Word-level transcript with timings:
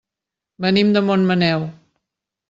Venim 0.65 0.93
de 0.95 1.03
Montmaneu. 1.09 1.67